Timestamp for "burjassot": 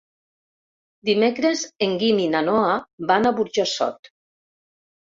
3.43-4.15